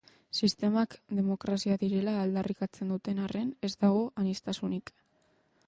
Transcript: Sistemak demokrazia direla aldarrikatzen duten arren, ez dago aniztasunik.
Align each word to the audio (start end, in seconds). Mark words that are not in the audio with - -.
Sistemak 0.45 0.95
demokrazia 1.19 1.75
direla 1.83 2.15
aldarrikatzen 2.21 2.95
duten 2.95 3.21
arren, 3.27 3.55
ez 3.69 3.73
dago 3.85 4.03
aniztasunik. 4.25 4.93